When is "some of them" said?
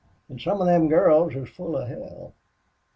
0.39-0.87